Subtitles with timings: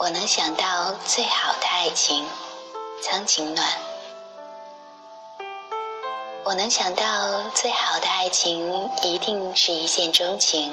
[0.00, 2.24] 我能想到最好的爱情，
[3.02, 3.66] 苍井暖。
[6.44, 10.72] 我能想到最好的爱情，一定是一见钟情。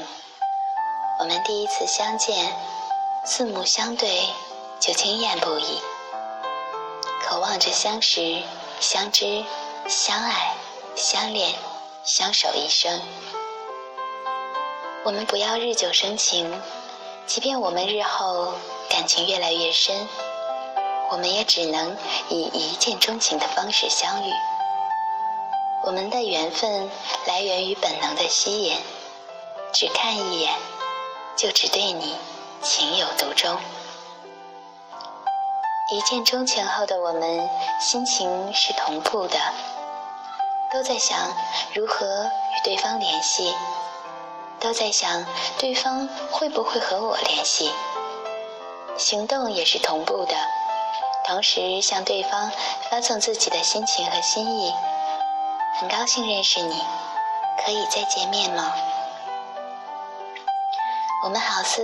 [1.19, 2.55] 我们第一次相见，
[3.25, 4.29] 四目相对，
[4.79, 5.81] 就惊艳不已，
[7.23, 8.43] 渴望着相识、
[8.79, 9.43] 相知、
[9.87, 10.55] 相爱、
[10.95, 11.55] 相恋、
[12.03, 13.01] 相守一生。
[15.03, 16.61] 我们不要日久生情，
[17.25, 18.53] 即便我们日后。
[18.89, 20.07] 感情越来越深，
[21.11, 21.95] 我们也只能
[22.29, 24.31] 以一见钟情的方式相遇。
[25.83, 26.89] 我们的缘分
[27.27, 28.77] 来源于本能的吸引，
[29.73, 30.53] 只看一眼
[31.35, 32.15] 就只对你
[32.61, 33.59] 情有独钟。
[35.91, 37.47] 一见钟情后的我们
[37.79, 39.37] 心情是同步的，
[40.73, 41.17] 都在想
[41.75, 43.53] 如何与对方联系，
[44.59, 45.23] 都在想
[45.59, 47.71] 对方会不会和我联系。
[48.97, 50.35] 行动也是同步的，
[51.27, 52.49] 同时向对方
[52.89, 54.73] 发送自己的心情和心意。
[55.77, 56.81] 很高兴认识你，
[57.63, 58.71] 可以再见面吗？
[61.23, 61.83] 我们好似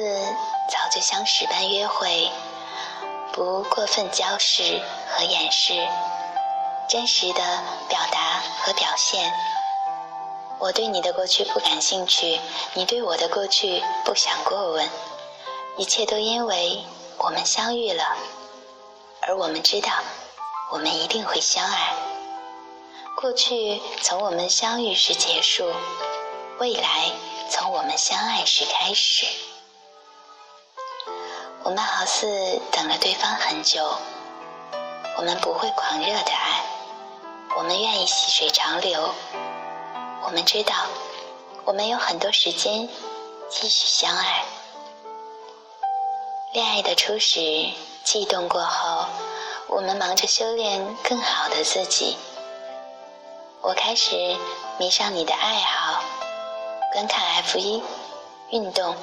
[0.69, 2.29] 早就相识般约会，
[3.33, 5.73] 不过分交饰和掩饰，
[6.87, 7.43] 真实的
[7.89, 9.33] 表达和表现。
[10.59, 12.39] 我对你的过去不感兴趣，
[12.73, 14.89] 你对我的过去不想过问，
[15.75, 16.85] 一切都因为。
[17.23, 18.03] 我们相遇了，
[19.22, 19.91] 而我们知道，
[20.72, 21.94] 我们一定会相爱。
[23.16, 25.72] 过去从我们相遇时结束，
[26.58, 27.11] 未来
[27.50, 29.28] 从我们相爱时开始。
[31.63, 33.88] 我们好似等了对方很久，
[35.16, 36.63] 我们不会狂热的爱，
[37.56, 39.13] 我们愿意细水长流。
[40.24, 40.74] 我们知道，
[41.66, 42.90] 我们有很多时间
[43.47, 44.44] 继续相爱。
[46.53, 47.39] 恋爱的初始，
[48.03, 49.06] 悸动过后，
[49.69, 52.17] 我们忙着修炼更好的自己。
[53.62, 54.35] 我开始
[54.78, 56.03] 迷上你的爱好，
[56.91, 57.81] 观看 F 一，
[58.50, 58.94] 运动，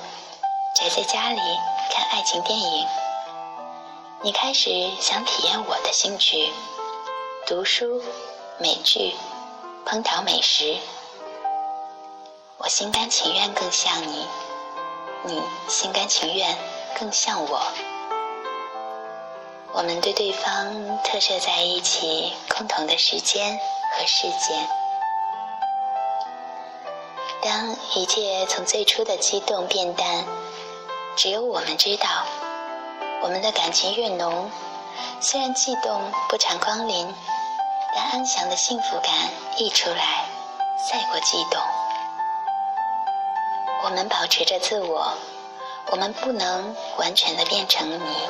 [0.77, 1.41] 宅在家里
[1.91, 2.87] 看爱情电影。
[4.21, 6.53] 你开始想体验我的兴趣，
[7.47, 8.03] 读书、
[8.59, 9.17] 美剧、
[9.87, 10.77] 烹调美食。
[12.59, 14.27] 我心甘情愿更像你，
[15.25, 16.55] 你心甘情愿。
[16.97, 17.61] 更像我，
[19.73, 23.59] 我们对对方特设在一起共同的时间
[23.93, 24.69] 和事件。
[27.41, 30.25] 当一切从最初的激动变淡，
[31.17, 32.09] 只有我们知道，
[33.23, 34.51] 我们的感情越浓，
[35.21, 37.15] 虽然悸动不常光临，
[37.95, 39.15] 但安详的幸福感
[39.57, 40.25] 溢出来，
[40.77, 41.63] 赛过悸动。
[43.85, 45.13] 我们保持着自我。
[45.91, 48.29] 我们不能完全的变成你，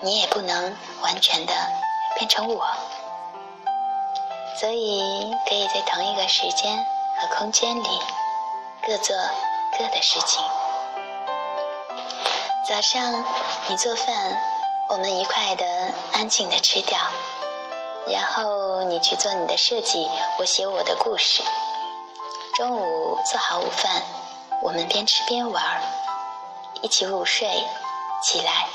[0.00, 1.54] 你也不能完全的
[2.16, 2.66] 变成我，
[4.60, 6.76] 所以可以在同一个时间
[7.18, 7.88] 和空间里
[8.86, 9.16] 各做
[9.78, 10.44] 各的事情。
[12.68, 13.24] 早上
[13.68, 14.38] 你做饭，
[14.90, 15.64] 我们一块的
[16.12, 16.98] 安静的吃掉，
[18.06, 20.06] 然后你去做你的设计，
[20.38, 21.42] 我写我的故事。
[22.54, 24.02] 中午做好午饭，
[24.62, 25.80] 我们边吃边玩儿。
[26.82, 27.48] 一起午睡，
[28.24, 28.68] 起来，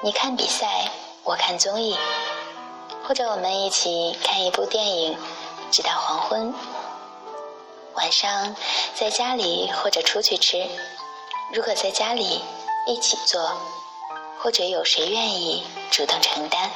[0.00, 0.92] 你看比赛，
[1.24, 1.98] 我看综艺，
[3.04, 5.18] 或者我们一起看一部电影，
[5.72, 6.54] 直到黄昏。
[7.94, 8.54] 晚上
[8.94, 10.68] 在家里或者出去吃，
[11.52, 12.40] 如果在家里
[12.86, 13.52] 一起做，
[14.38, 16.70] 或者有谁愿意主动承担。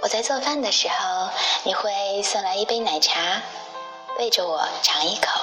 [0.00, 1.28] 我在做饭的时候，
[1.64, 3.42] 你会送来一杯奶茶，
[4.18, 5.40] 喂着我尝一口，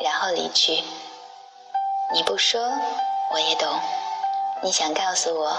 [0.00, 0.82] 然后离去。
[2.12, 2.60] 你不说，
[3.32, 3.68] 我也懂。
[4.62, 5.58] 你想告诉我，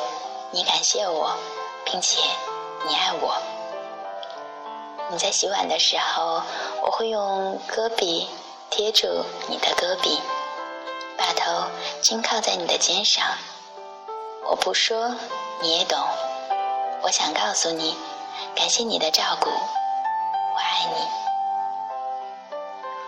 [0.51, 1.35] 你感谢我，
[1.83, 2.21] 并且
[2.87, 3.35] 你爱我。
[5.09, 6.41] 你在洗碗的时候，
[6.83, 8.29] 我会用胳臂
[8.69, 9.07] 贴住
[9.47, 10.19] 你的胳臂，
[11.17, 11.67] 把头
[12.01, 13.23] 轻靠在你的肩上。
[14.49, 15.13] 我不说，
[15.59, 15.99] 你也懂。
[17.01, 17.97] 我想告诉你，
[18.55, 21.07] 感谢你的照顾，我爱你。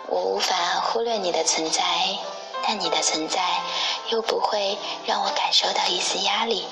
[0.07, 1.81] 我无法忽略你的存在。
[2.63, 3.39] 但你的存在
[4.09, 6.67] 又不会让我感受到一丝压力。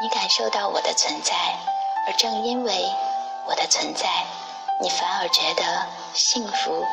[0.00, 1.34] 你感受到我的存在，
[2.06, 2.84] 而正因为
[3.46, 4.24] 我的存在，
[4.80, 6.84] 你反而觉得幸福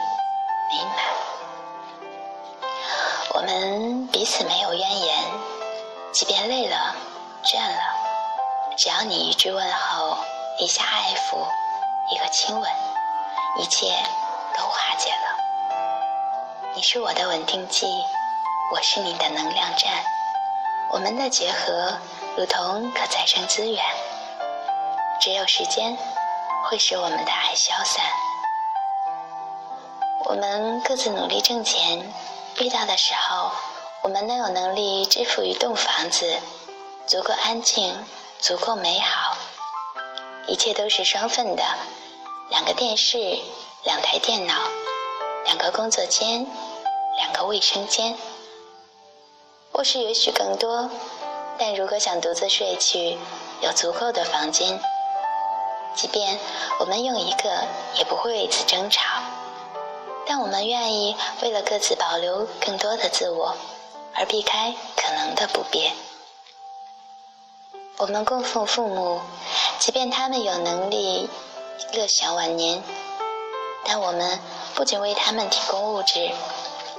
[0.71, 1.05] 美满。
[3.33, 5.17] 我们彼此没有怨言，
[6.13, 6.95] 即便累了、
[7.43, 7.81] 倦了，
[8.77, 10.17] 只要你一句问候、
[10.59, 11.47] 一下爱抚、
[12.11, 12.69] 一个亲吻，
[13.57, 13.87] 一切
[14.57, 15.28] 都化解了。
[16.79, 17.85] 你是我的稳定剂，
[18.71, 20.01] 我是你的能量站。
[20.89, 21.99] 我们的结合
[22.37, 23.83] 如同可再生资源，
[25.19, 25.97] 只有时间
[26.63, 28.05] 会使我们的爱消散。
[30.23, 32.13] 我们各自努力挣钱，
[32.61, 33.51] 遇到的时候，
[34.01, 36.39] 我们能有能力支付一栋房子，
[37.05, 37.93] 足够安静，
[38.39, 39.35] 足够美好，
[40.47, 41.63] 一切都是双份的，
[42.49, 43.17] 两个电视，
[43.83, 44.53] 两台电脑，
[45.43, 46.47] 两个工作间，
[47.19, 48.17] 两个卫生间。
[49.73, 50.89] 卧室也许更多，
[51.57, 53.17] 但如果想独自睡去，
[53.61, 54.79] 有足够的房间。
[55.95, 56.39] 即便
[56.79, 57.65] 我们用一个，
[57.97, 59.03] 也不会为此争吵。
[60.25, 63.53] 但我们愿意为了各自保留更多的自我，
[64.15, 65.93] 而避开可能的不便。
[67.97, 69.19] 我们供奉父母，
[69.77, 71.29] 即便他们有能力
[71.91, 72.81] 乐享晚年，
[73.83, 74.39] 但我们
[74.73, 76.31] 不仅为他们提供物质，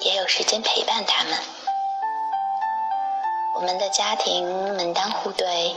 [0.00, 1.38] 也有时间陪伴他们。
[3.54, 5.76] 我们的家庭门当户对，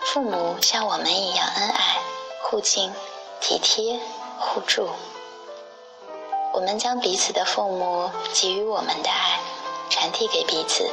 [0.00, 1.96] 父母像我们一样恩爱、
[2.42, 2.92] 互敬、
[3.40, 3.98] 体贴、
[4.38, 4.90] 互助。
[6.52, 9.40] 我们将彼此的父母给予我们的爱
[9.90, 10.88] 传递给彼此，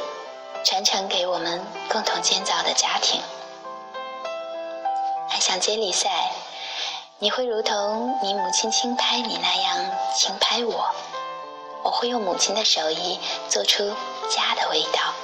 [0.64, 3.20] 传承给我们共同建造的家庭。
[5.30, 6.32] 爱像接力赛，
[7.18, 9.78] 你会如同你母亲轻拍你那样
[10.16, 10.90] 轻拍我，
[11.82, 13.18] 我会用母亲的手艺
[13.48, 13.88] 做出
[14.30, 15.14] 家的味道。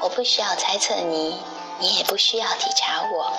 [0.00, 1.40] 我不需要猜测你，
[1.78, 3.32] 你也不需要体察我，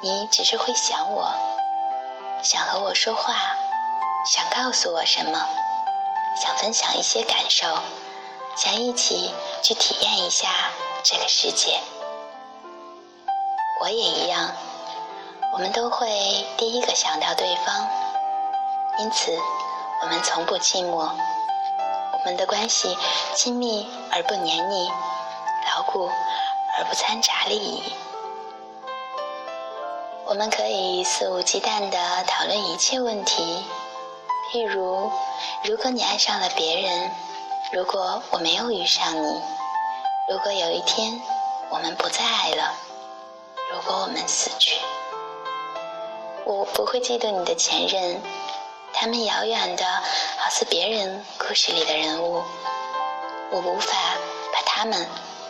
[0.00, 1.32] 你只是会想我，
[2.42, 3.34] 想和我说话，
[4.26, 5.38] 想告诉我什么，
[6.42, 7.66] 想分享一些感受，
[8.56, 10.48] 想一起去体验一下
[11.04, 11.80] 这个世界。
[13.80, 14.50] 我也一样，
[15.52, 16.08] 我们都会
[16.56, 17.88] 第一个想到对方，
[18.98, 19.30] 因此
[20.02, 22.96] 我们从不寂寞，我们的关系
[23.34, 24.90] 亲密而不黏腻。
[25.74, 26.08] 牢固
[26.78, 27.82] 而不掺杂利益。
[30.24, 33.64] 我们可以肆无忌惮地讨论一切问题，
[34.50, 35.10] 譬如：
[35.64, 37.10] 如果你爱上了别人，
[37.72, 39.42] 如果我没有遇上你，
[40.30, 41.20] 如果有一天
[41.68, 42.72] 我们不再爱了，
[43.70, 44.80] 如果我们死去，
[46.44, 48.22] 我不会嫉妒你的前任，
[48.98, 49.84] 他们遥远的
[50.38, 52.42] 好似别人故事里的人物，
[53.50, 53.92] 我无法
[54.52, 55.06] 把他们。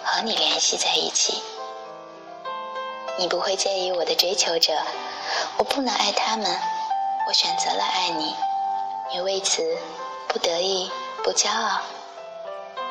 [0.09, 1.43] 和你联系在一起，
[3.19, 4.73] 你不会介意我的追求者，
[5.59, 6.61] 我不能爱他们，
[7.27, 8.33] 我选择了爱你，
[9.13, 9.65] 你为此
[10.29, 10.89] 不得意
[11.25, 11.81] 不骄傲，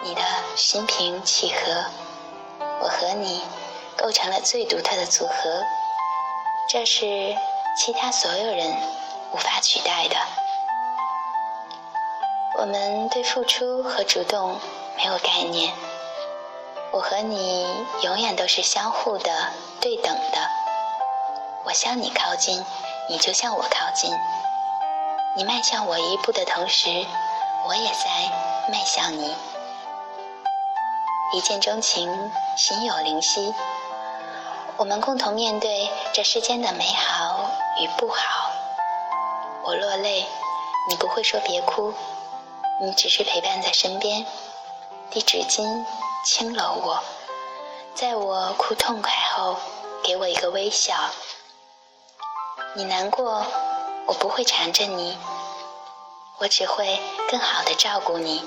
[0.03, 0.21] 你的
[0.57, 1.85] 心平气和，
[2.81, 3.41] 我和你
[3.95, 5.63] 构成了最独特的组合，
[6.69, 7.33] 这是
[7.77, 8.75] 其他所有人
[9.31, 10.17] 无法取代的。
[12.57, 14.57] 我们对付出和主动
[14.95, 15.73] 没有概念。
[16.91, 17.67] 我和你
[18.01, 19.29] 永远都是相互的、
[19.81, 20.49] 对等的。
[21.65, 22.63] 我向你靠近，
[23.09, 24.09] 你就向我靠近。
[25.35, 26.87] 你迈向我一步的同时，
[27.67, 29.35] 我也在迈向你。
[31.33, 33.53] 一见钟情，心有灵犀。
[34.77, 38.49] 我们共同面对这世间的美好与不好。
[39.63, 40.25] 我落泪，
[40.89, 41.93] 你不会说别哭，
[42.81, 44.25] 你只是陪伴在身边，
[45.09, 45.85] 递纸巾。
[46.25, 47.03] 轻搂我，
[47.93, 49.57] 在我哭痛快后，
[50.03, 50.95] 给我一个微笑。
[52.73, 53.45] 你难过，
[54.07, 55.15] 我不会缠着你，
[56.39, 58.43] 我只会更好的照顾你。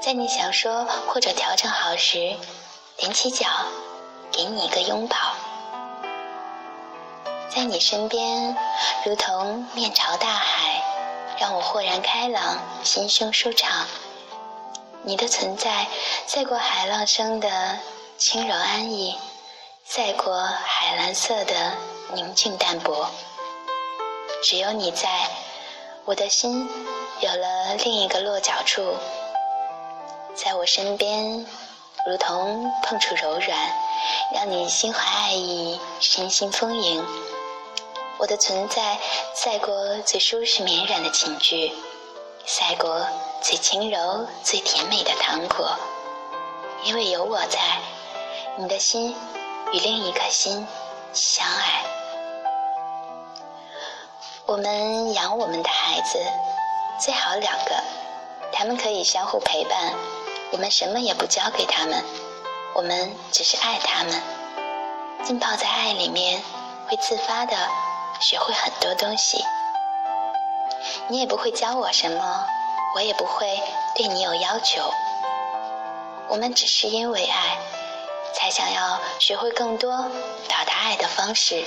[0.00, 2.34] 在你想说或者调整好时，
[2.98, 3.46] 踮起脚，
[4.32, 5.16] 给你一个拥抱。
[7.50, 8.56] 在你身边，
[9.04, 10.82] 如同面朝大海，
[11.38, 13.86] 让我豁然开朗，心胸舒畅。
[15.02, 15.86] 你的存在
[16.26, 17.78] 赛过海浪声的
[18.18, 19.16] 轻柔安逸，
[19.84, 21.72] 赛过海蓝色的
[22.14, 23.08] 宁静淡泊。
[24.42, 25.28] 只有你在，
[26.04, 26.68] 我的心
[27.20, 28.94] 有了另一个落脚处。
[30.34, 31.46] 在我身边，
[32.06, 33.58] 如同碰触柔软，
[34.34, 37.04] 让你心怀爱意，身心丰盈。
[38.18, 38.98] 我的存在
[39.34, 41.72] 赛过最舒适绵软的寝具。
[42.46, 43.04] 赛过
[43.42, 45.76] 最轻柔、最甜美的糖果，
[46.84, 47.58] 因为有我在，
[48.56, 49.16] 你的心
[49.72, 50.64] 与另一颗心
[51.12, 51.82] 相爱。
[54.46, 56.18] 我们养我们的孩子，
[57.00, 57.82] 最好两个，
[58.52, 59.92] 他们可以相互陪伴。
[60.52, 62.00] 我们什么也不交给他们，
[62.74, 64.22] 我们只是爱他们。
[65.24, 66.40] 浸泡在爱里面，
[66.86, 67.56] 会自发的
[68.20, 69.44] 学会很多东西。
[71.08, 72.46] 你也不会教我什么，
[72.94, 73.60] 我也不会
[73.94, 74.82] 对你有要求。
[76.28, 77.56] 我们只是因为爱，
[78.34, 79.96] 才想要学会更多
[80.48, 81.64] 表达爱的方式。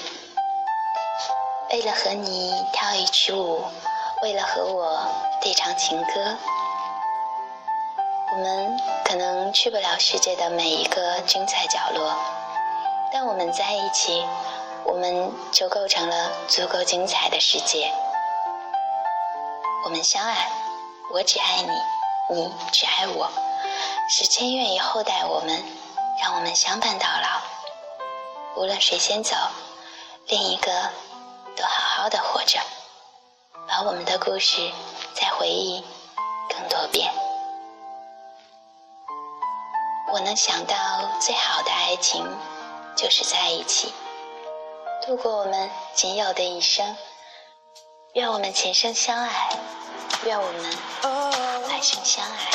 [1.71, 3.63] 为了和你跳一曲舞，
[4.21, 4.99] 为了和我
[5.41, 6.35] 对唱情歌，
[8.33, 12.13] 我们可能去不了世界的每一个精彩角落，
[13.13, 14.25] 但我们在一起，
[14.85, 17.91] 我们就构成了足够精彩的世界。
[19.85, 20.49] 我们相爱，
[21.11, 23.29] 我只爱你，你只爱我。
[24.09, 25.63] 时间愿意厚待我们，
[26.21, 27.41] 让我们相伴到老。
[28.55, 29.35] 无论谁先走，
[30.27, 30.71] 另一个
[31.55, 32.59] 都好好的活着，
[33.67, 34.71] 把我们的故事
[35.13, 35.83] 再回忆
[36.49, 37.11] 更多遍。
[40.11, 40.75] 我能想到
[41.19, 42.25] 最好的爱情，
[42.97, 43.93] 就是在一起，
[45.05, 46.95] 度过我们仅有的一生。
[48.13, 49.49] 愿我们前生相爱，
[50.25, 50.77] 愿我们
[51.69, 52.49] 来生相爱。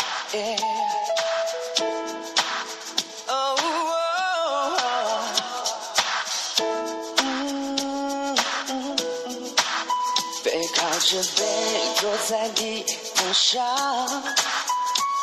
[11.06, 12.82] 着背坐在地
[13.14, 14.22] 毯上，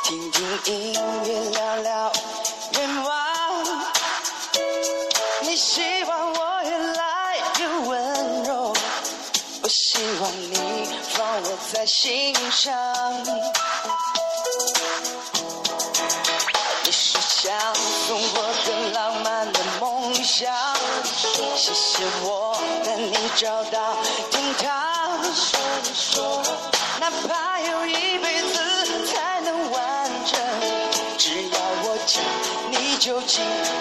[0.04, 0.94] 听听音
[1.26, 2.14] 乐，聊聊
[2.78, 3.84] 愿望。
[5.42, 5.56] 你
[11.82, 12.72] 在心上。
[16.84, 20.54] 你是想送我更浪漫的梦想，
[21.58, 23.98] 谢谢我带你找到
[24.30, 25.24] 天堂。
[25.34, 26.44] 说，
[27.00, 30.40] 哪怕有一辈子才能完整，
[31.18, 32.22] 只要我讲，
[32.70, 33.81] 你就记住。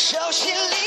[0.00, 0.79] 手心里